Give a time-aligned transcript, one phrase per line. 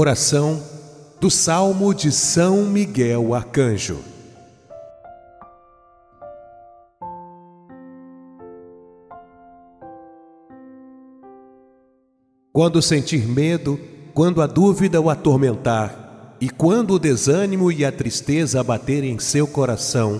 [0.00, 0.62] Oração
[1.20, 3.98] do Salmo de São Miguel Arcanjo.
[12.50, 13.78] Quando sentir medo,
[14.14, 19.46] quando a dúvida o atormentar, e quando o desânimo e a tristeza abaterem em seu
[19.46, 20.18] coração,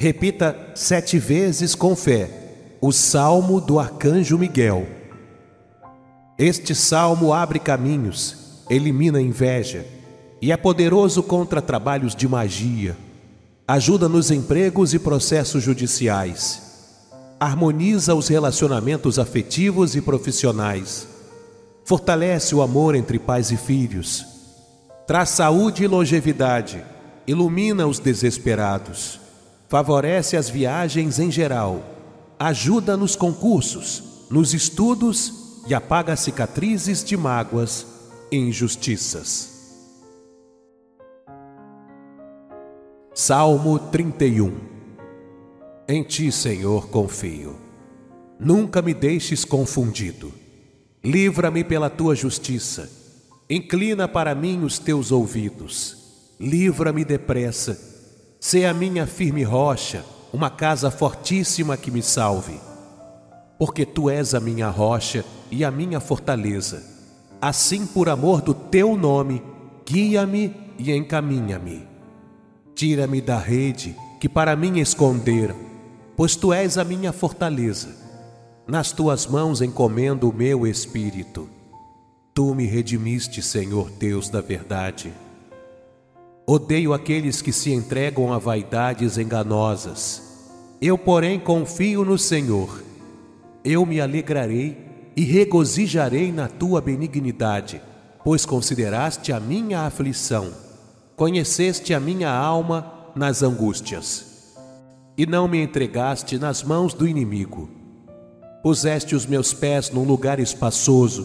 [0.00, 4.84] repita sete vezes com fé o Salmo do Arcanjo Miguel.
[6.36, 9.86] Este salmo abre caminhos, elimina inveja
[10.40, 12.96] e é poderoso contra trabalhos de magia.
[13.66, 16.62] Ajuda nos empregos e processos judiciais.
[17.38, 21.06] Harmoniza os relacionamentos afetivos e profissionais.
[21.84, 24.26] Fortalece o amor entre pais e filhos,
[25.06, 26.84] traz saúde e longevidade,
[27.26, 29.20] ilumina os desesperados,
[29.68, 31.80] favorece as viagens em geral,
[32.40, 35.32] ajuda nos concursos, nos estudos
[35.68, 37.86] e apaga cicatrizes de mágoas
[38.30, 39.54] injustiças.
[43.14, 44.52] Salmo 31
[45.88, 47.56] Em ti, Senhor, confio.
[48.38, 50.32] Nunca me deixes confundido.
[51.02, 52.90] Livra-me pela tua justiça.
[53.48, 56.32] Inclina para mim os teus ouvidos.
[56.38, 57.80] Livra-me depressa.
[58.40, 62.60] Sê a minha firme rocha, uma casa fortíssima que me salve.
[63.58, 66.95] Porque tu és a minha rocha e a minha fortaleza.
[67.40, 69.42] Assim, por amor do teu nome,
[69.84, 71.86] guia-me e encaminha-me.
[72.74, 75.56] Tira-me da rede que para mim esconderam,
[76.16, 78.06] pois tu és a minha fortaleza
[78.66, 81.48] nas tuas mãos encomendo o meu espírito.
[82.34, 85.12] Tu me redimiste, Senhor Deus da verdade.
[86.46, 90.22] Odeio aqueles que se entregam a vaidades enganosas.
[90.80, 92.82] Eu, porém, confio no Senhor.
[93.64, 94.85] Eu me alegrarei
[95.16, 97.80] e regozijarei na tua benignidade,
[98.22, 100.52] pois consideraste a minha aflição,
[101.16, 104.54] conheceste a minha alma nas angústias,
[105.16, 107.76] e não me entregaste nas mãos do inimigo
[108.66, 111.24] puseste os meus pés num lugar espaçoso.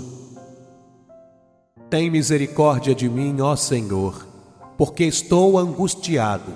[1.90, 4.28] Tem misericórdia de mim, ó Senhor,
[4.78, 6.54] porque estou angustiado.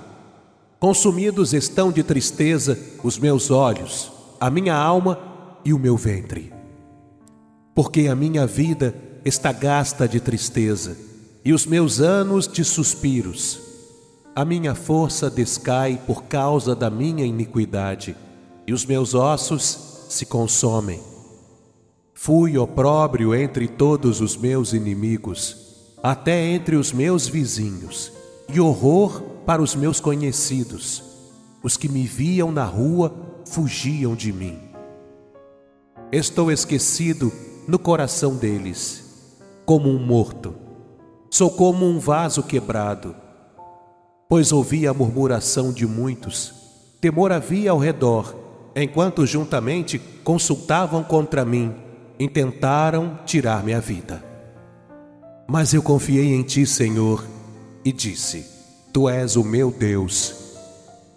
[0.78, 5.18] Consumidos estão de tristeza os meus olhos, a minha alma
[5.64, 6.52] e o meu ventre.
[7.76, 10.96] Porque a minha vida está gasta de tristeza
[11.44, 13.60] e os meus anos de suspiros.
[14.34, 18.16] A minha força descai por causa da minha iniquidade,
[18.66, 21.02] e os meus ossos se consomem.
[22.14, 28.10] Fui opróbrio entre todos os meus inimigos, até entre os meus vizinhos,
[28.48, 31.02] e horror para os meus conhecidos.
[31.62, 33.14] Os que me viam na rua
[33.44, 34.58] fugiam de mim.
[36.10, 37.30] Estou esquecido
[37.66, 39.04] no coração deles,
[39.64, 40.54] como um morto.
[41.30, 43.14] Sou como um vaso quebrado,
[44.28, 46.54] pois ouvi a murmuração de muitos.
[47.00, 48.34] Temor havia ao redor
[48.74, 51.74] enquanto juntamente consultavam contra mim,
[52.20, 54.22] intentaram tirar-me a vida.
[55.48, 57.24] Mas eu confiei em ti, Senhor,
[57.84, 58.46] e disse:
[58.92, 60.34] Tu és o meu Deus.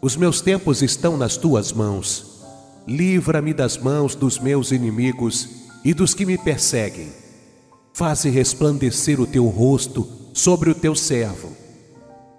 [0.01, 2.43] Os meus tempos estão nas tuas mãos.
[2.87, 7.11] Livra-me das mãos dos meus inimigos e dos que me perseguem.
[7.93, 11.51] Faze resplandecer o teu rosto sobre o teu servo.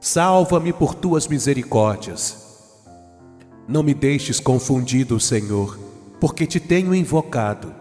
[0.01, 2.51] Salva-me por tuas misericórdias
[3.71, 5.79] não me deixes confundido, Senhor,
[6.19, 7.73] porque te tenho invocado.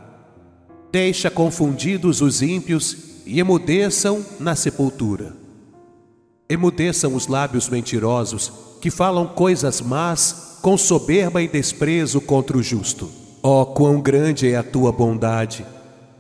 [0.92, 2.96] Deixa confundidos os ímpios
[3.26, 5.36] e emudeçam na sepultura.
[6.48, 13.10] Emudeçam os lábios mentirosos que falam coisas más com soberba e desprezo contra o justo.
[13.42, 15.66] Ó, oh, quão grande é a tua bondade,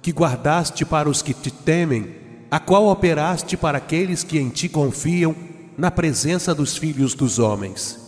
[0.02, 2.16] que guardaste para os que te temem,
[2.50, 5.36] a qual operaste para aqueles que em ti confiam
[5.78, 8.00] na presença dos filhos dos homens.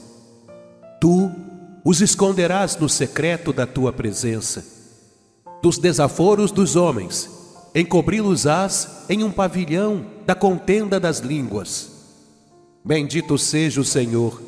[0.99, 1.31] Tu
[1.83, 4.65] os esconderás no secreto da tua presença.
[5.61, 7.29] Dos desaforos dos homens,
[7.75, 11.91] encobri-los-ás em um pavilhão da contenda das línguas.
[12.83, 14.41] Bendito seja o Senhor,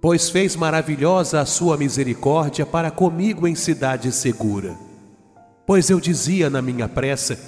[0.00, 4.76] pois fez maravilhosa a sua misericórdia para comigo em cidade segura.
[5.66, 7.38] Pois eu dizia na minha pressa: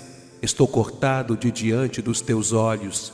[0.42, 3.12] Estou cortado de diante dos teus olhos.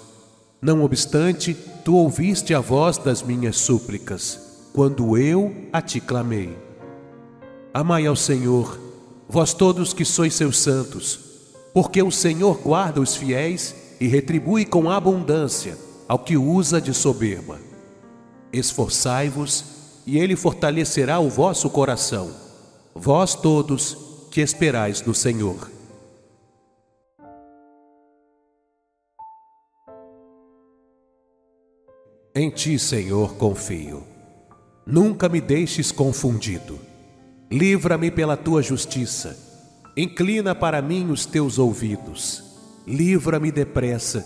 [0.61, 1.55] Não obstante,
[1.85, 6.57] tu ouviste a voz das minhas súplicas quando eu a ti clamei.
[7.73, 8.79] Amai ao Senhor,
[9.29, 11.21] vós todos que sois seus santos,
[11.73, 15.77] porque o Senhor guarda os fiéis e retribui com abundância
[16.09, 17.66] ao que usa de soberba.
[18.53, 19.65] Esforçai-vos,
[20.07, 22.31] e Ele fortalecerá o vosso coração,
[22.95, 23.97] vós todos
[24.31, 25.71] que esperais no Senhor.
[32.35, 34.05] Em ti, Senhor, confio.
[34.87, 36.79] Nunca me deixes confundido.
[37.51, 39.37] Livra-me pela tua justiça.
[39.97, 42.45] Inclina para mim os teus ouvidos.
[42.87, 44.25] Livra-me depressa.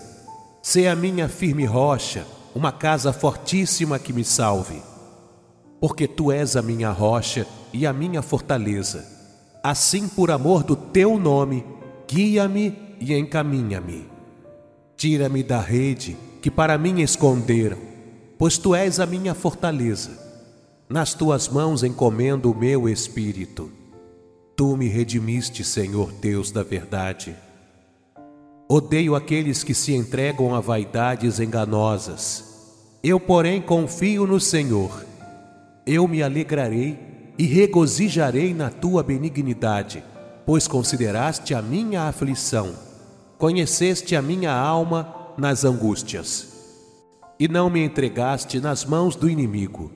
[0.61, 4.81] Sê a minha firme rocha uma casa fortíssima que me salve.
[5.79, 9.05] Porque tu és a minha rocha e a minha fortaleza.
[9.63, 11.65] Assim, por amor do teu nome,
[12.07, 14.07] guia-me e encaminha-me.
[14.95, 17.77] Tira-me da rede que para mim esconderam,
[18.37, 20.19] pois tu és a minha fortaleza.
[20.89, 23.71] Nas tuas mãos encomendo o meu espírito.
[24.55, 27.35] Tu me redimiste, Senhor Deus da verdade.
[28.73, 32.95] Odeio aqueles que se entregam a vaidades enganosas.
[33.03, 35.05] Eu, porém, confio no Senhor.
[35.85, 36.97] Eu me alegrarei
[37.37, 40.01] e regozijarei na tua benignidade,
[40.45, 42.73] pois consideraste a minha aflição,
[43.37, 46.47] conheceste a minha alma nas angústias,
[47.37, 49.91] e não me entregaste nas mãos do inimigo.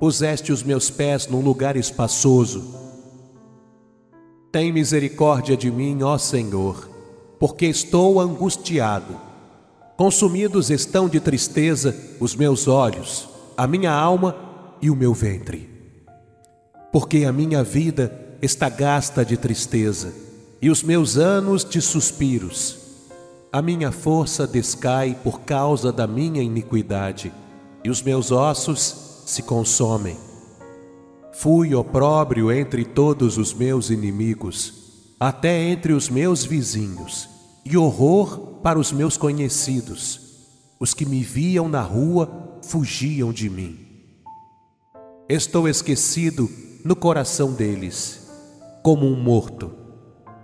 [0.00, 2.64] Puseste os meus pés num lugar espaçoso.
[4.50, 6.95] Tem misericórdia de mim, ó Senhor,
[7.38, 9.16] porque estou angustiado.
[9.96, 14.36] Consumidos estão de tristeza os meus olhos, a minha alma
[14.80, 15.70] e o meu ventre.
[16.92, 20.12] Porque a minha vida está gasta de tristeza
[20.60, 22.78] e os meus anos de suspiros.
[23.52, 27.32] A minha força descai por causa da minha iniquidade,
[27.82, 30.16] e os meus ossos se consomem.
[31.32, 34.85] Fui opróbrio entre todos os meus inimigos,
[35.18, 37.28] até entre os meus vizinhos,
[37.64, 40.20] e horror para os meus conhecidos.
[40.78, 43.78] Os que me viam na rua fugiam de mim.
[45.28, 46.48] Estou esquecido
[46.84, 48.28] no coração deles,
[48.82, 49.72] como um morto.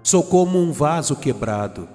[0.02, 1.88] Sou como um vaso quebrado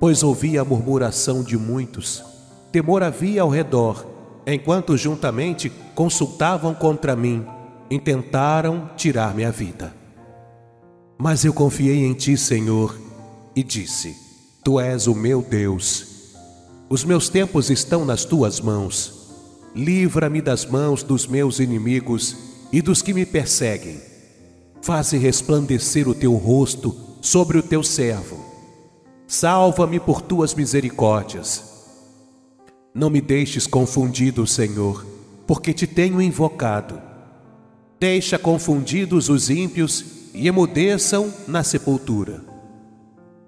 [0.00, 2.24] pois ouvi a murmuração de muitos.
[2.72, 4.06] Temor havia ao redor,
[4.46, 7.44] enquanto juntamente consultavam contra mim,
[7.90, 9.99] intentaram tirar-me a vida.
[11.20, 12.98] Mas eu confiei em ti, Senhor,
[13.54, 14.16] e disse:
[14.64, 16.06] Tu és o meu Deus.
[16.88, 19.20] Os meus tempos estão nas tuas mãos.
[19.74, 22.36] Livra-me das mãos dos meus inimigos
[22.72, 24.00] e dos que me perseguem.
[24.82, 28.50] Faze resplandecer o teu rosto sobre o teu servo
[29.30, 31.62] Salva-me por tuas misericórdias.
[32.92, 35.06] Não me deixes confundido, Senhor,
[35.46, 37.00] porque te tenho invocado.
[38.00, 40.04] Deixa confundidos os ímpios
[40.34, 42.40] e emudeçam na sepultura.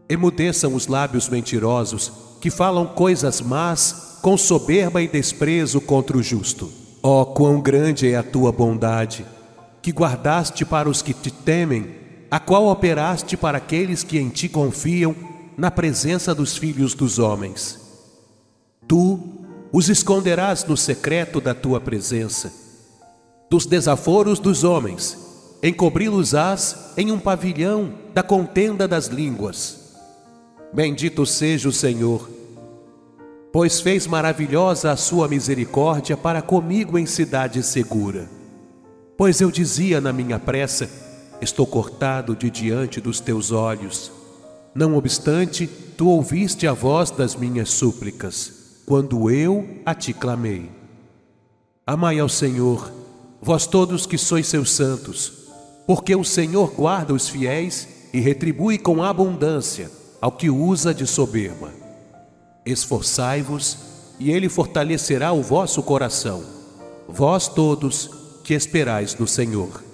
[0.08, 6.70] Emudeçam os lábios mentirosos que falam coisas más com soberba e desprezo contra o justo.
[7.02, 9.26] Ó, oh, quão grande é a tua bondade,
[9.80, 11.96] que guardaste para os que te temem,
[12.30, 15.14] a qual operaste para aqueles que em ti confiam
[15.56, 17.80] na presença dos filhos dos homens.
[18.86, 19.18] Tu
[19.72, 22.52] os esconderás no secreto da tua presença,
[23.50, 25.16] dos desaforos dos homens,
[25.62, 29.94] encobri-los-ás em um pavilhão da contenda das línguas.
[30.72, 32.28] Bendito seja o Senhor,
[33.52, 38.28] pois fez maravilhosa a sua misericórdia para comigo em cidade segura.
[39.16, 40.90] Pois eu dizia na minha pressa:
[41.40, 44.10] Estou cortado de diante dos teus olhos.
[44.74, 50.70] Não obstante, tu ouviste a voz das minhas súplicas, quando eu a te clamei.
[51.86, 52.90] Amai ao Senhor,
[53.40, 55.41] vós todos que sois seus santos,
[55.94, 59.90] porque o Senhor guarda os fiéis e retribui com abundância
[60.22, 61.70] ao que usa de soberba.
[62.64, 63.76] Esforçai-vos,
[64.18, 66.42] e ele fortalecerá o vosso coração,
[67.06, 68.08] vós todos
[68.42, 69.84] que esperais no Senhor.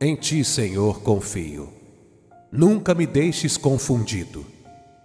[0.00, 1.70] Em ti, Senhor, confio.
[2.50, 4.46] Nunca me deixes confundido.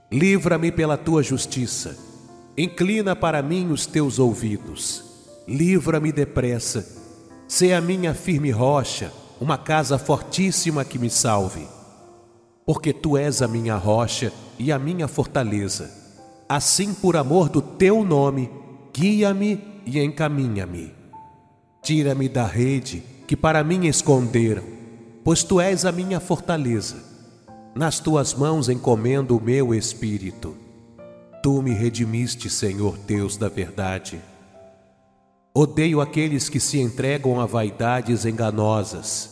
[0.09, 2.12] Livra-me pela tua justiça.
[2.57, 5.03] Inclina para mim os teus ouvidos.
[5.47, 6.85] Livra-me depressa.
[7.47, 11.67] Sê a minha firme rocha, uma casa fortíssima que me salve.
[12.65, 15.91] Porque tu és a minha rocha e a minha fortaleza.
[16.47, 18.49] Assim, por amor do teu nome,
[18.93, 20.93] guia-me e encaminha-me.
[21.81, 24.73] Tira-me da rede que para mim esconderam
[25.23, 26.97] pois tu és a minha fortaleza.
[27.73, 30.55] Nas tuas mãos encomendo o meu espírito.
[31.43, 34.21] Tu me redimiste, Senhor Deus da verdade.
[35.53, 39.29] Odeio aqueles que se entregam a vaidades enganosas.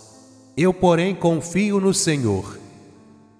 [0.57, 2.59] Eu, porém, confio no Senhor.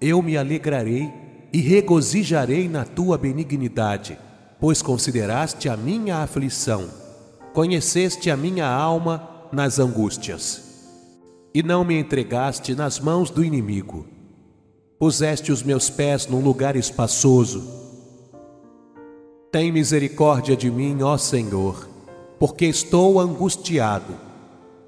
[0.00, 1.12] Eu me alegrarei
[1.52, 4.18] e regozijarei na tua benignidade,
[4.58, 6.88] pois consideraste a minha aflição,
[7.52, 10.72] conheceste a minha alma nas angústias
[11.54, 14.06] e não me entregaste nas mãos do inimigo.
[14.98, 17.82] puseste os meus pés num lugar espaçoso.
[19.52, 21.86] Tem misericórdia de mim, ó Senhor,
[22.38, 24.14] porque estou angustiado.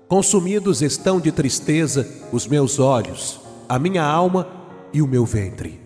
[0.09, 4.49] Consumidos estão de tristeza os meus olhos, a minha alma
[4.90, 5.78] e o meu ventre.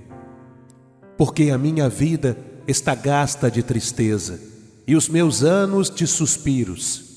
[1.17, 4.39] Porque a minha vida está gasta de tristeza
[4.87, 7.17] e os meus anos de suspiros.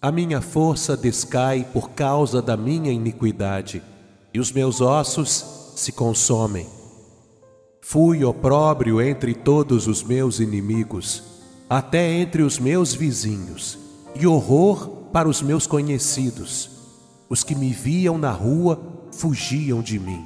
[0.00, 3.82] A minha força descai por causa da minha iniquidade
[4.32, 6.81] e os meus ossos se consomem.
[7.84, 11.24] Fui opróbrio entre todos os meus inimigos,
[11.68, 13.76] até entre os meus vizinhos,
[14.14, 16.70] e horror para os meus conhecidos.
[17.28, 20.24] Os que me viam na rua fugiam de mim.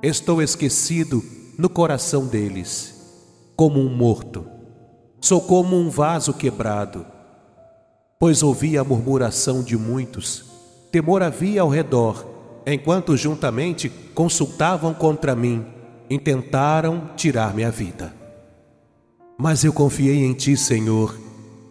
[0.00, 1.22] Estou esquecido
[1.58, 2.94] no coração deles,
[3.56, 4.46] como um morto.
[5.20, 7.04] Sou como um vaso quebrado,
[8.18, 10.44] pois ouvi a murmuração de muitos.
[10.92, 12.24] Temor havia ao redor
[12.64, 15.66] enquanto juntamente consultavam contra mim,
[16.08, 18.14] intentaram tirar-me a vida.
[19.38, 21.18] Mas eu confiei em ti, Senhor,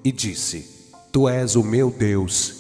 [0.04, 2.56] e disse: Tu és o meu Deus.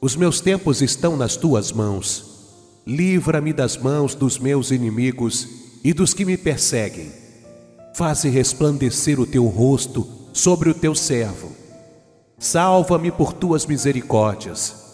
[0.00, 2.24] Os meus tempos estão nas tuas mãos.
[2.86, 5.48] Livra-me das mãos dos meus inimigos
[5.84, 7.10] e dos que me perseguem.
[7.94, 11.52] Faze resplandecer o teu rosto sobre o teu servo.
[12.38, 14.88] Salva-me por tuas misericórdias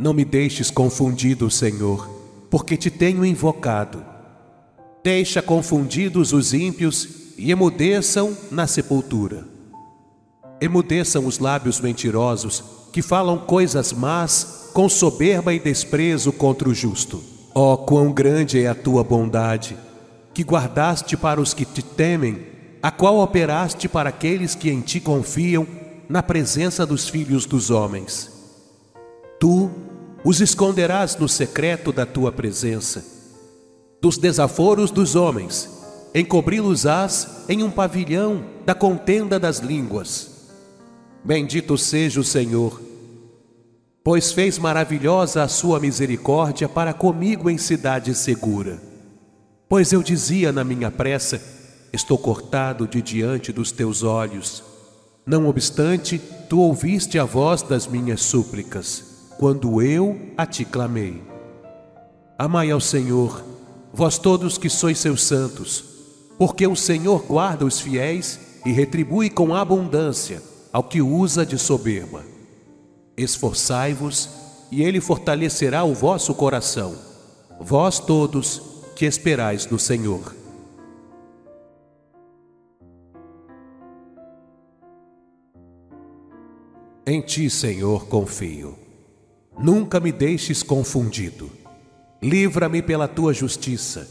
[0.00, 2.08] não me deixes confundido, Senhor,
[2.48, 4.02] porque te tenho invocado.
[5.02, 9.46] Deixa confundidos os ímpios e emudeçam na sepultura.
[10.60, 17.22] Emudeçam os lábios mentirosos que falam coisas más com soberba e desprezo contra o justo.
[17.54, 19.76] Ó, oh, quão grande é a tua bondade,
[20.34, 22.46] que guardaste para os que te temem,
[22.82, 25.66] a qual operaste para aqueles que em ti confiam
[26.08, 28.30] na presença dos filhos dos homens.
[29.38, 29.70] Tu
[30.22, 33.19] os esconderás no secreto da tua presença.
[34.00, 35.68] Dos desaforos dos homens,
[36.14, 40.48] encobri-los-ás em um pavilhão da contenda das línguas.
[41.22, 42.80] Bendito seja o Senhor,
[44.02, 48.80] pois fez maravilhosa a sua misericórdia para comigo em cidade segura.
[49.68, 51.40] Pois eu dizia na minha pressa:
[51.92, 54.64] Estou cortado de diante dos teus olhos.
[55.26, 61.22] Não obstante, tu ouviste a voz das minhas súplicas quando eu a ti clamei.
[62.38, 63.44] Amai ao Senhor,
[63.92, 65.84] vós todos que sois seus santos,
[66.38, 70.42] porque o Senhor guarda os fiéis e retribui com abundância
[70.72, 72.24] ao que usa de soberba.
[73.16, 74.28] Esforçai-vos,
[74.70, 76.94] e ele fortalecerá o vosso coração,
[77.60, 78.62] vós todos
[78.94, 80.34] que esperais no Senhor.
[87.04, 88.78] Em ti, Senhor, confio.
[89.58, 91.59] Nunca me deixes confundido.
[92.22, 94.06] Livra-me pela tua justiça.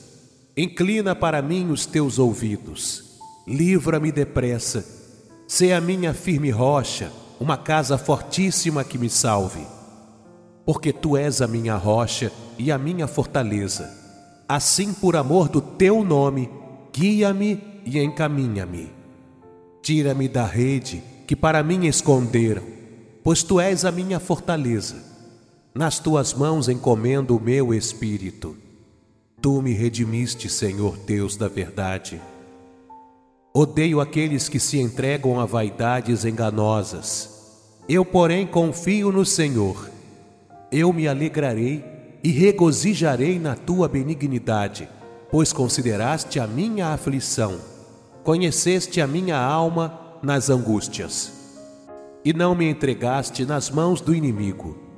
[0.58, 3.20] Inclina para mim os teus ouvidos.
[3.48, 4.84] Livra-me depressa.
[5.48, 9.66] Sê a minha firme rocha, uma casa fortíssima que me salve.
[10.66, 13.88] Porque tu és a minha rocha e a minha fortaleza.
[14.48, 16.50] Assim, por amor do teu nome,
[16.92, 18.92] guia-me e encaminha-me.
[19.84, 22.64] Tira-me da rede que para mim esconderam,
[23.24, 25.09] pois tu és a minha fortaleza.
[25.74, 28.58] Nas tuas mãos encomendo o meu espírito.
[29.40, 32.20] Tu me redimiste, Senhor Deus da verdade.
[33.54, 37.78] Odeio aqueles que se entregam a vaidades enganosas.
[37.88, 39.90] Eu, porém, confio no Senhor.
[40.72, 41.86] Eu me alegrarei
[42.24, 44.90] e regozijarei na tua benignidade,
[45.32, 47.60] pois consideraste a minha aflição,
[48.24, 51.32] conheceste a minha alma nas angústias,
[52.26, 54.89] e não me entregaste nas mãos do inimigo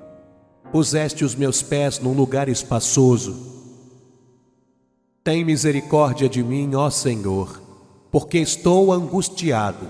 [0.71, 3.35] puseste os meus pés num lugar espaçoso.
[5.23, 7.61] Tem misericórdia de mim, ó Senhor,
[8.11, 9.87] porque estou angustiado.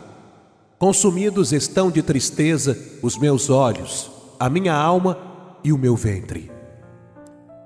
[0.78, 4.10] Consumidos estão de tristeza os meus olhos,
[4.40, 5.18] a minha alma
[5.64, 6.52] e o meu ventre.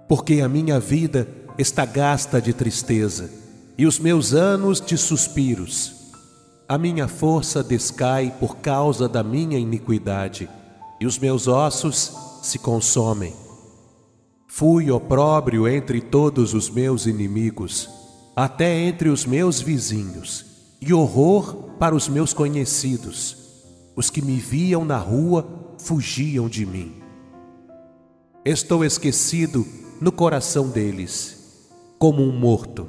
[0.08, 3.32] Porque a minha vida está gasta de tristeza
[3.78, 5.96] e os meus anos de suspiros.
[6.68, 10.50] A minha força descai por causa da minha iniquidade
[11.00, 13.34] e os meus ossos se consomem.
[14.48, 17.90] Fui opróbrio entre todos os meus inimigos,
[18.36, 20.46] até entre os meus vizinhos,
[20.80, 23.38] e horror para os meus conhecidos.
[23.96, 27.02] Os que me viam na rua fugiam de mim.
[28.46, 29.66] Estou esquecido
[30.00, 32.88] no coração deles, como um morto.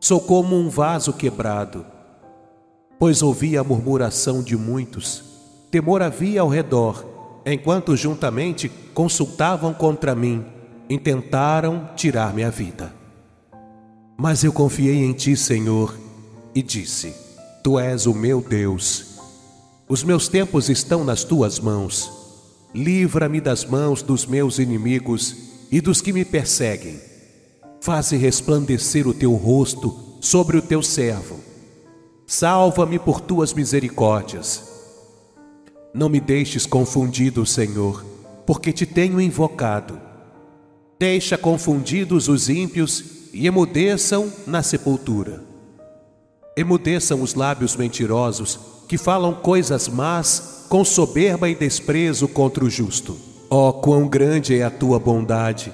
[0.00, 1.86] Sou como um vaso quebrado,
[2.98, 5.22] pois ouvi a murmuração de muitos.
[5.70, 7.11] Temor havia ao redor
[7.44, 10.44] enquanto juntamente consultavam contra mim,
[10.88, 12.92] intentaram tirar-me a vida.
[14.16, 15.98] Mas eu confiei em ti, Senhor,
[16.54, 17.14] e disse:
[17.62, 19.18] Tu és o meu Deus.
[19.88, 22.10] Os meus tempos estão nas tuas mãos.
[22.74, 25.36] Livra-me das mãos dos meus inimigos
[25.70, 26.98] e dos que me perseguem.
[27.80, 31.40] Faze resplandecer o teu rosto sobre o teu servo.
[32.26, 34.71] Salva-me por tuas misericórdias.
[35.94, 38.02] Não me deixes confundido, Senhor,
[38.46, 40.00] porque te tenho invocado.
[40.98, 45.42] Deixa confundidos os ímpios e emudeçam na sepultura.
[46.56, 48.58] Emudeçam os lábios mentirosos
[48.88, 53.14] que falam coisas más com soberba e desprezo contra o justo.
[53.50, 55.70] Ó, oh, quão grande é a tua bondade,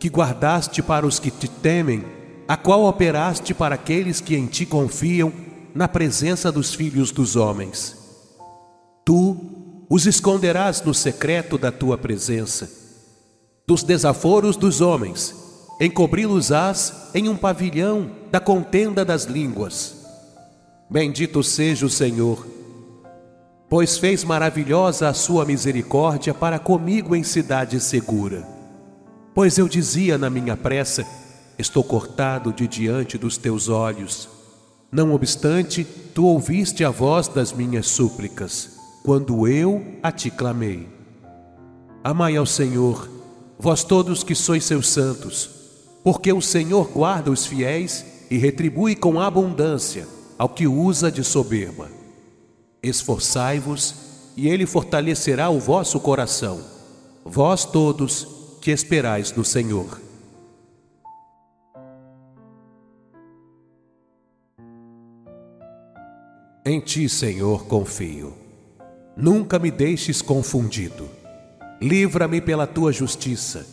[0.00, 2.04] que guardaste para os que te temem,
[2.48, 5.32] a qual operaste para aqueles que em ti confiam
[5.72, 8.01] na presença dos filhos dos homens.
[9.04, 9.36] Tu
[9.88, 12.70] os esconderás no secreto da tua presença,
[13.66, 15.34] dos desaforos dos homens,
[15.80, 19.96] encobri-los-ás em um pavilhão da contenda das línguas.
[20.88, 22.46] Bendito seja o Senhor,
[23.68, 28.46] pois fez maravilhosa a sua misericórdia para comigo em cidade segura.
[29.34, 31.06] Pois eu dizia na minha pressa:
[31.58, 34.28] Estou cortado de diante dos teus olhos.
[34.90, 40.88] Não obstante, tu ouviste a voz das minhas súplicas, quando eu a te clamei.
[42.04, 43.08] Amai ao Senhor,
[43.58, 45.50] vós todos que sois seus santos,
[46.02, 50.06] porque o Senhor guarda os fiéis e retribui com abundância
[50.38, 51.88] ao que usa de soberba.
[52.82, 53.94] Esforçai-vos,
[54.36, 56.60] e ele fortalecerá o vosso coração,
[57.24, 58.26] vós todos
[58.60, 60.00] que esperais no Senhor.
[66.64, 68.41] Em ti, Senhor, confio.
[69.16, 71.08] Nunca me deixes confundido.
[71.80, 73.66] Livra-me pela tua justiça.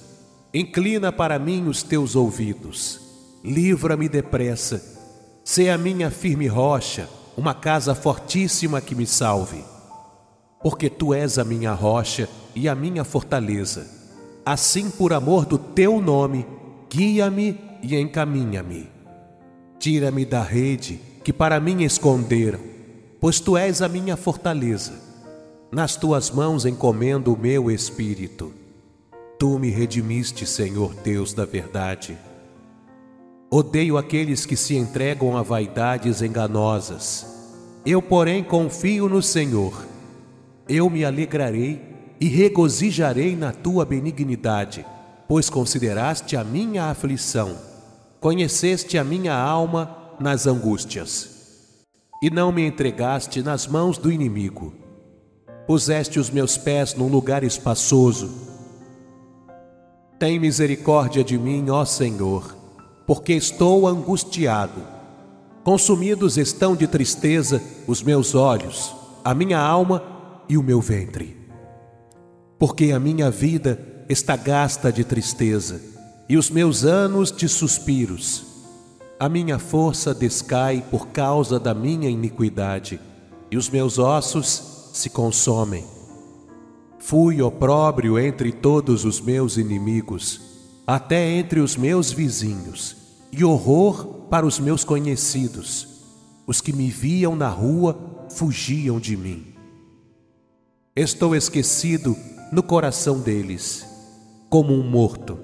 [0.53, 2.99] Inclina para mim os teus ouvidos.
[3.43, 4.81] Livra-me depressa.
[5.43, 9.63] Sê a minha firme rocha, uma casa fortíssima que me salve.
[10.61, 13.87] Porque tu és a minha rocha e a minha fortaleza.
[14.45, 16.45] Assim, por amor do teu nome,
[16.89, 18.89] guia-me e encaminha-me.
[19.77, 22.69] Tira-me da rede que para mim esconderam
[23.19, 25.08] pois tu és a minha fortaleza.
[25.71, 28.51] Nas tuas mãos encomendo o meu espírito.
[29.37, 32.17] Tu me redimiste, Senhor Deus da verdade.
[33.51, 37.23] Odeio aqueles que se entregam a vaidades enganosas.
[37.85, 39.85] Eu, porém, confio no Senhor.
[40.67, 41.79] Eu me alegrarei
[42.19, 44.83] e regozijarei na tua benignidade,
[45.27, 47.55] pois consideraste a minha aflição,
[48.19, 51.37] conheceste a minha alma nas angústias
[52.21, 54.88] e não me entregaste nas mãos do inimigo.
[55.69, 58.31] Puseste os meus pés num lugar espaçoso.
[60.17, 62.57] Tem misericórdia de mim, ó Senhor,
[63.05, 64.81] porque estou angustiado.
[65.63, 70.01] Consumidos estão de tristeza os meus olhos, a minha alma
[70.49, 71.37] e o meu ventre.
[72.57, 73.79] Porque a minha vida
[74.09, 75.79] está gasta de tristeza
[76.27, 78.49] e os meus anos de suspiros
[79.19, 83.01] a minha força descai por causa da minha iniquidade,
[83.51, 85.85] e os meus ossos se consomem.
[86.99, 90.41] Fui opróbrio entre todos os meus inimigos,
[90.85, 92.95] até entre os meus vizinhos,
[93.31, 95.87] e horror para os meus conhecidos.
[96.45, 99.53] Os que me viam na rua fugiam de mim.
[100.95, 102.15] Estou esquecido
[102.51, 103.85] no coração deles,
[104.49, 105.39] como um morto.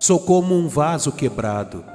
[0.00, 1.94] Sou como um vaso quebrado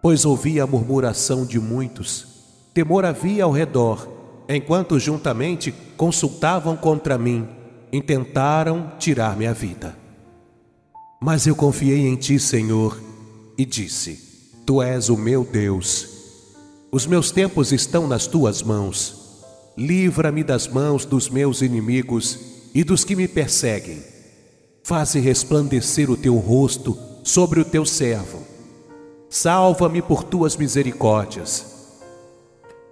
[0.00, 2.26] pois ouvi a murmuração de muitos.
[2.72, 4.08] Temor havia ao redor,
[4.48, 7.46] enquanto juntamente consultavam contra mim,
[7.92, 9.96] intentaram tirar-me a vida.
[11.20, 13.00] Mas eu confiei em ti, Senhor,
[13.56, 16.08] e disse: Tu és o meu Deus.
[16.90, 19.44] Os meus tempos estão nas tuas mãos.
[19.76, 22.38] Livra-me das mãos dos meus inimigos
[22.74, 24.02] e dos que me perseguem.
[24.82, 28.48] Faze resplandecer o teu rosto sobre o teu servo
[29.30, 31.77] Salva-me por tuas misericórdias.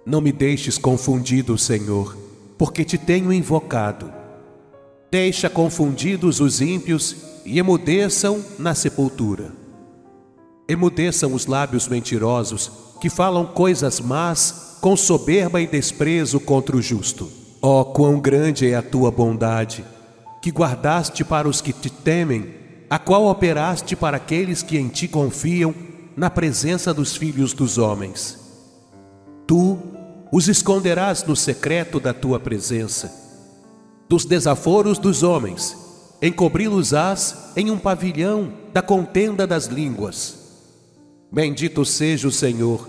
[0.07, 2.17] Não me deixes confundido, Senhor,
[2.57, 4.09] porque te tenho invocado.
[5.11, 7.13] Deixa confundidos os ímpios
[7.45, 9.51] e emudeçam na sepultura.
[10.65, 17.29] Emudeçam os lábios mentirosos que falam coisas más com soberba e desprezo contra o justo.
[17.61, 19.83] Ó, oh, quão grande é a tua bondade,
[20.41, 22.55] que guardaste para os que te temem,
[22.89, 25.75] a qual operaste para aqueles que em ti confiam
[26.15, 28.39] na presença dos filhos dos homens.
[29.45, 29.96] Tu
[30.31, 33.11] os esconderás no secreto da tua presença.
[34.09, 35.75] Dos desaforos dos homens,
[36.21, 40.37] encobri-los-ás em um pavilhão da contenda das línguas.
[41.31, 42.87] Bendito seja o Senhor,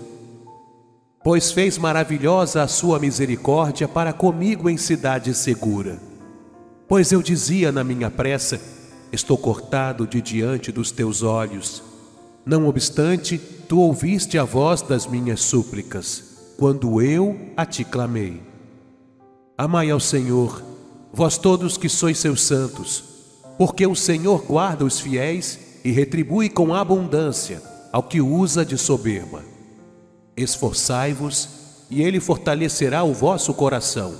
[1.23, 5.99] pois fez maravilhosa a sua misericórdia para comigo em cidade segura.
[6.87, 8.59] Pois eu dizia na minha pressa:
[9.11, 11.83] Estou cortado de diante dos teus olhos.
[12.45, 16.28] Não obstante, tu ouviste a voz das minhas súplicas,
[16.59, 18.43] quando eu a te clamei.
[19.57, 20.61] Amai ao Senhor,
[21.13, 23.03] vós todos que sois seus santos,
[23.57, 29.41] porque o Senhor guarda os fiéis e retribui com abundância ao que usa de soberba.
[30.35, 31.57] Esforçai-vos,
[31.89, 34.13] e ele fortalecerá o vosso coração,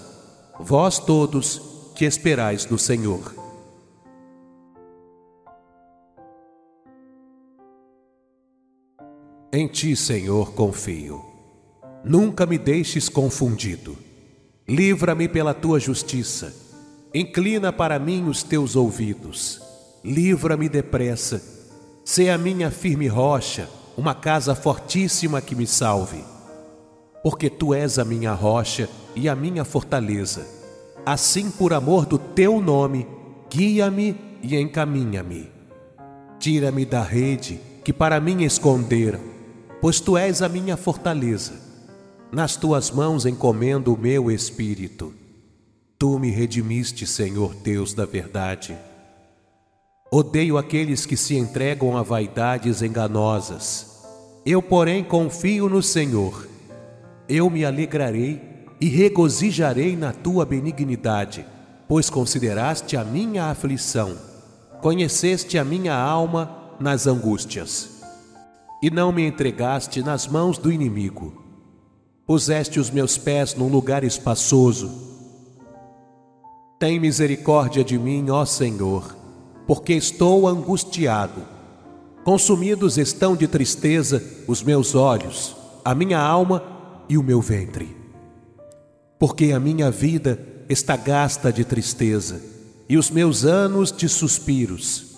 [0.59, 1.61] vós todos
[1.93, 3.35] que esperais no Senhor.
[9.51, 11.28] Em ti, Senhor, confio.
[12.03, 13.97] Nunca me deixes confundido.
[14.67, 16.53] Livra-me pela tua justiça.
[17.13, 19.61] Inclina para mim os teus ouvidos.
[20.03, 21.41] Livra-me depressa.
[22.05, 26.23] Sê a minha firme rocha, uma casa fortíssima que me salve.
[27.23, 30.47] Porque tu és a minha rocha e a minha fortaleza.
[31.05, 33.07] Assim, por amor do teu nome,
[33.49, 35.49] guia-me e encaminha-me.
[36.39, 39.29] Tira-me da rede que para mim esconderam
[39.81, 41.68] pois tu és a minha fortaleza.
[42.31, 45.11] Nas tuas mãos encomendo o meu espírito.
[45.97, 48.77] Tu me redimiste, Senhor Deus da verdade.
[50.11, 54.05] Odeio aqueles que se entregam a vaidades enganosas.
[54.45, 56.47] Eu, porém, confio no Senhor.
[57.27, 58.39] Eu me alegrarei
[58.79, 61.45] e regozijarei na tua benignidade,
[61.87, 64.15] pois consideraste a minha aflição,
[64.81, 67.99] conheceste a minha alma nas angústias
[68.81, 71.48] e não me entregaste nas mãos do inimigo.
[72.29, 74.91] Puseste os meus pés num lugar espaçoso.
[76.77, 79.15] Tem misericórdia de mim, ó Senhor,
[79.65, 81.41] porque estou angustiado.
[82.23, 86.61] Consumidos estão de tristeza os meus olhos, a minha alma
[87.09, 87.97] e o meu ventre.
[89.17, 90.39] Porque a minha vida
[90.69, 92.39] está gasta de tristeza
[92.87, 95.09] e os meus anos de suspiros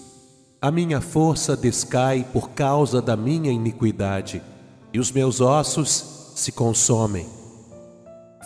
[0.63, 4.43] a minha força descai por causa da minha iniquidade,
[4.93, 7.25] e os meus ossos se consomem.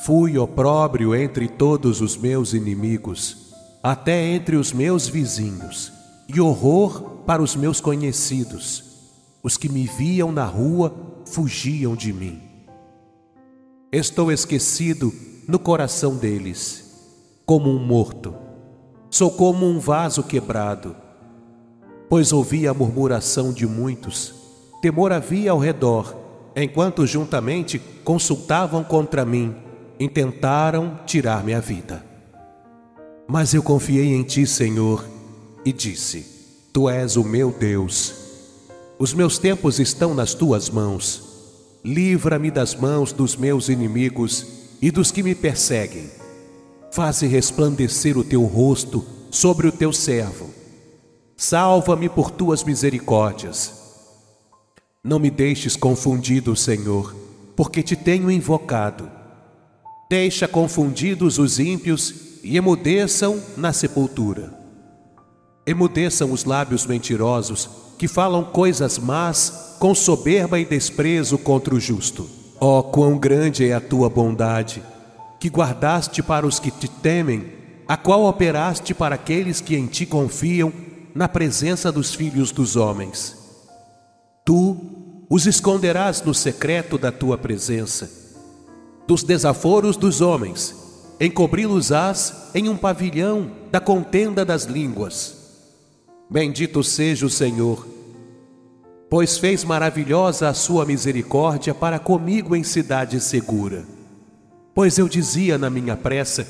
[0.05, 5.91] Fui opróbrio entre todos os meus inimigos, até entre os meus vizinhos,
[6.27, 8.83] e horror para os meus conhecidos.
[9.41, 10.93] Os que me viam na rua
[11.25, 12.41] fugiam de mim.
[13.91, 15.13] Estou esquecido
[15.47, 16.91] no coração deles,
[17.45, 18.35] como um morto.
[19.09, 20.95] Sou como um vaso quebrado
[22.09, 24.33] pois ouvi a murmuração de muitos.
[24.81, 26.15] Temor havia ao redor,
[26.55, 29.55] enquanto juntamente consultavam contra mim,
[29.99, 32.05] intentaram tirar-me a vida.
[33.27, 35.03] Mas eu confiei em ti, Senhor,
[35.65, 36.25] e disse:
[36.71, 38.13] Tu és o meu Deus.
[38.97, 41.23] Os meus tempos estão nas tuas mãos.
[41.83, 44.45] Livra-me das mãos dos meus inimigos
[44.81, 46.09] e dos que me perseguem.
[46.91, 50.55] Faze resplandecer o teu rosto sobre o teu servo
[51.37, 53.84] Salva-me por tuas misericórdias.
[55.05, 57.15] Não me deixes confundido, Senhor,
[57.55, 59.07] porque te tenho invocado.
[60.09, 64.51] Deixa confundidos os ímpios e emudeçam na sepultura.
[65.63, 72.27] Emudeçam os lábios mentirosos que falam coisas más com soberba e desprezo contra o justo.
[72.59, 74.81] Ó, oh, quão grande é a tua bondade,
[75.39, 77.45] que guardaste para os que te temem,
[77.87, 80.73] a qual operaste para aqueles que em ti confiam
[81.13, 83.44] na presença dos filhos dos homens.
[84.45, 84.77] Tu
[85.27, 88.09] os esconderás no secreto da tua presença,
[89.07, 90.75] dos desaforos dos homens,
[91.19, 95.35] encobri-los-ás em um pavilhão da contenda das línguas.
[96.29, 97.87] Bendito seja o Senhor,
[99.09, 103.83] pois fez maravilhosa a sua misericórdia para comigo em cidade segura.
[104.75, 106.47] Pois eu dizia na minha pressa: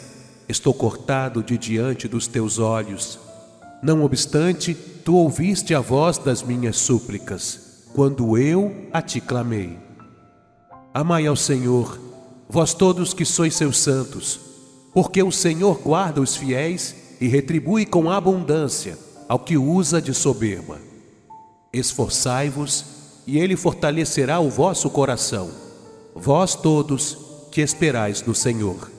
[0.50, 3.20] Estou cortado de diante dos teus olhos.
[3.82, 7.65] Não obstante, tu ouviste a voz das minhas súplicas,
[7.96, 9.80] quando eu a te clamei.
[10.94, 11.98] Amai ao Senhor,
[12.50, 14.38] vós todos que sois seus santos,
[14.94, 18.98] porque o Senhor guarda os fiéis e retribui com abundância
[19.30, 20.78] ao que usa de soberba.
[21.72, 22.86] Esforçai-vos,
[23.26, 25.50] e ele fortalecerá o vosso coração,
[26.14, 27.18] vós todos
[27.50, 28.92] que esperais no Senhor.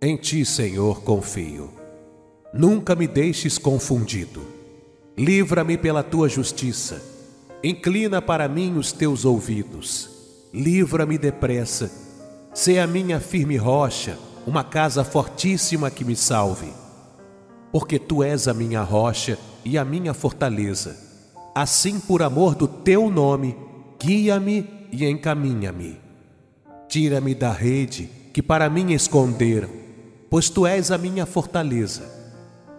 [0.00, 1.77] Em ti, Senhor, confio.
[2.52, 4.42] Nunca me deixes confundido.
[5.16, 7.02] Livra-me pela tua justiça.
[7.62, 10.08] Inclina para mim os teus ouvidos.
[10.54, 11.90] Livra-me depressa.
[12.54, 16.72] Sê a minha firme rocha, uma casa fortíssima que me salve.
[17.70, 20.96] porque tu és a minha rocha e a minha fortaleza.
[21.54, 23.56] Assim, por amor do teu nome,
[24.00, 25.98] guia-me e encaminha-me.
[26.88, 29.68] Tira-me da rede que para mim esconderam,
[30.30, 32.16] pois tu és a minha fortaleza.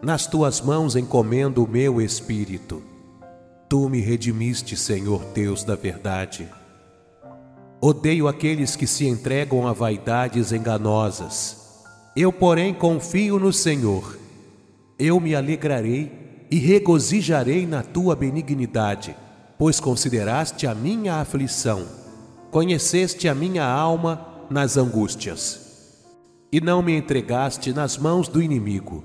[0.01, 2.81] Nas tuas mãos encomendo o meu espírito.
[3.67, 6.47] Tu me redimiste, Senhor Deus da verdade.
[7.81, 11.83] Odeio aqueles que se entregam a vaidades enganosas.
[12.15, 14.17] Eu, porém, confio no Senhor.
[14.97, 16.09] Eu me alegrarei
[16.49, 19.15] e regozijarei na tua benignidade,
[19.57, 21.85] pois consideraste a minha aflição,
[22.49, 25.93] conheceste a minha alma nas angústias,
[26.51, 29.03] e não me entregaste nas mãos do inimigo.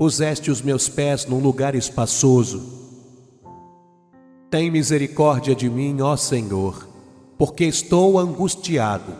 [0.00, 2.80] Puseste os meus pés num lugar espaçoso
[4.50, 6.88] tem misericórdia de mim, ó Senhor,
[7.38, 9.12] porque estou angustiado.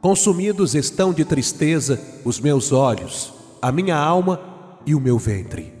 [0.00, 4.40] Consumidos estão de tristeza os meus olhos, a minha alma
[4.86, 5.74] e o meu ventre.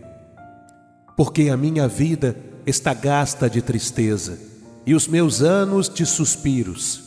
[1.16, 2.36] Porque a minha vida
[2.66, 4.38] está gasta de tristeza
[4.84, 7.02] e os meus anos de suspiros.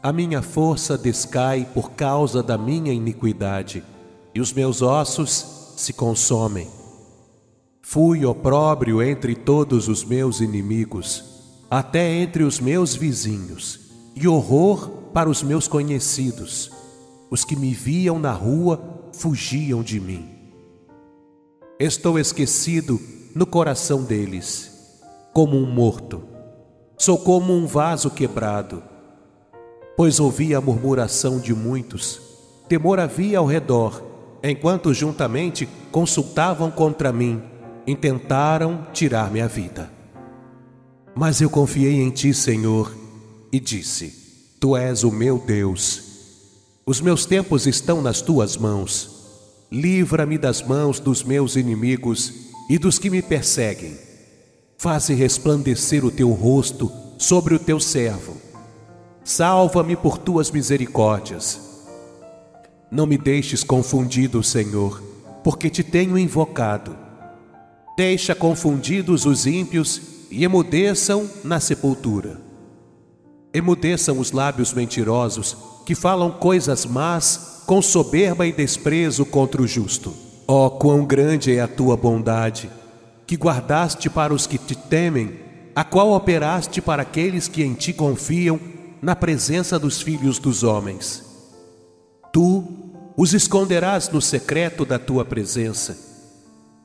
[0.00, 3.82] A minha força descai por causa da minha iniquidade
[4.32, 6.68] e os meus ossos se consomem.
[7.82, 11.24] Fui opróbrio entre todos os meus inimigos,
[11.70, 13.80] até entre os meus vizinhos,
[14.14, 16.70] e horror para os meus conhecidos.
[17.30, 20.28] Os que me viam na rua fugiam de mim.
[21.78, 23.00] Estou esquecido
[23.34, 24.70] no coração deles,
[25.32, 26.22] como um morto.
[26.96, 28.82] Sou como um vaso quebrado,
[29.96, 32.20] pois ouvi a murmuração de muitos.
[32.68, 34.11] Temor havia ao redor,
[34.42, 37.42] enquanto juntamente consultavam contra mim
[37.86, 39.90] intentaram tirar-me a vida.
[41.14, 42.94] Mas eu confiei em ti, Senhor,
[43.52, 46.02] e disse: Tu és o meu Deus.
[46.86, 49.10] Os meus tempos estão nas tuas mãos.
[49.70, 52.32] Livra-me das mãos dos meus inimigos
[52.68, 53.96] e dos que me perseguem.
[54.76, 58.36] Faze resplandecer o teu rosto sobre o teu servo.
[59.24, 61.71] Salva-me por tuas misericórdias.
[62.92, 65.02] Não me deixes confundido, Senhor,
[65.42, 66.94] porque te tenho invocado.
[67.96, 69.98] Deixa confundidos os ímpios
[70.30, 72.38] e emudeçam na sepultura.
[73.54, 80.12] Emudeçam os lábios mentirosos que falam coisas más com soberba e desprezo contra o justo.
[80.46, 82.68] Ó, oh, quão grande é a tua bondade,
[83.26, 85.40] que guardaste para os que te temem,
[85.74, 88.60] a qual operaste para aqueles que em ti confiam
[89.00, 91.32] na presença dos filhos dos homens.
[92.32, 92.81] Tu
[93.16, 96.12] os esconderás no secreto da tua presença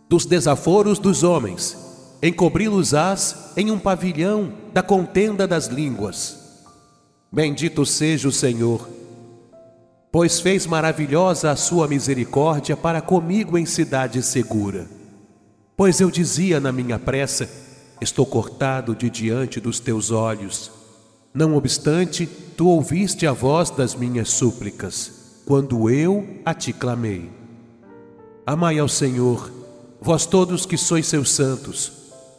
[0.10, 1.78] dos desaforos dos homens,
[2.24, 6.38] encobri-los-ás em um pavilhão da contenda das línguas.
[7.32, 8.88] Bendito seja o Senhor,
[10.12, 14.88] pois fez maravilhosa a sua misericórdia para comigo em cidade segura.
[15.76, 17.50] Pois eu dizia na minha pressa:
[18.00, 20.72] Estou cortado de diante dos teus olhos.
[21.34, 27.32] Não obstante, tu ouviste a voz das minhas súplicas, quando eu a te clamei.
[28.46, 29.50] Amai ao Senhor
[30.02, 31.92] vós todos que sois seus santos,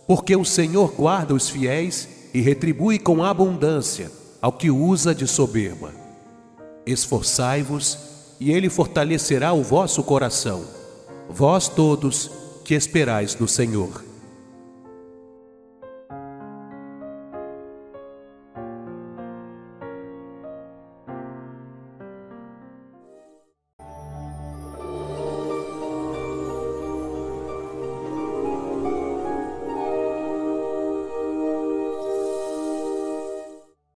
[0.07, 5.92] porque o Senhor guarda os fiéis e retribui com abundância ao que usa de soberba.
[6.87, 7.99] Esforçai-vos,
[8.40, 10.62] e ele fortalecerá o vosso coração,
[11.29, 12.31] vós todos
[12.64, 14.08] que esperais no Senhor.